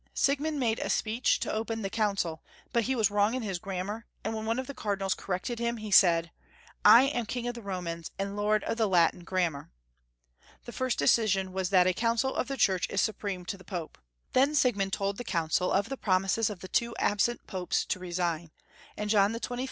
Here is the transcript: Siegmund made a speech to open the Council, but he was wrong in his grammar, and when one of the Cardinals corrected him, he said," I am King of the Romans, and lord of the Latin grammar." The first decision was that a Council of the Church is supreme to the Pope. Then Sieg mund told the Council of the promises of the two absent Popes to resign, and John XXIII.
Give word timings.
Siegmund 0.15 0.59
made 0.59 0.79
a 0.79 0.89
speech 0.89 1.39
to 1.41 1.53
open 1.53 1.83
the 1.83 1.89
Council, 1.91 2.41
but 2.73 2.85
he 2.85 2.95
was 2.95 3.11
wrong 3.11 3.35
in 3.35 3.43
his 3.43 3.59
grammar, 3.59 4.07
and 4.23 4.33
when 4.33 4.47
one 4.47 4.57
of 4.57 4.65
the 4.65 4.73
Cardinals 4.73 5.13
corrected 5.13 5.59
him, 5.59 5.77
he 5.77 5.91
said," 5.91 6.31
I 6.83 7.03
am 7.03 7.27
King 7.27 7.45
of 7.47 7.53
the 7.53 7.61
Romans, 7.61 8.09
and 8.17 8.35
lord 8.35 8.63
of 8.63 8.77
the 8.77 8.87
Latin 8.87 9.23
grammar." 9.23 9.69
The 10.65 10.71
first 10.71 10.97
decision 10.97 11.53
was 11.53 11.69
that 11.69 11.85
a 11.85 11.93
Council 11.93 12.33
of 12.35 12.47
the 12.47 12.57
Church 12.57 12.89
is 12.89 12.99
supreme 12.99 13.45
to 13.45 13.57
the 13.59 13.63
Pope. 13.63 13.99
Then 14.33 14.55
Sieg 14.55 14.75
mund 14.75 14.91
told 14.91 15.17
the 15.17 15.23
Council 15.23 15.71
of 15.71 15.87
the 15.89 15.97
promises 15.97 16.49
of 16.49 16.61
the 16.61 16.67
two 16.67 16.95
absent 16.97 17.45
Popes 17.45 17.85
to 17.85 17.99
resign, 17.99 18.49
and 18.97 19.07
John 19.07 19.35
XXIII. 19.35 19.59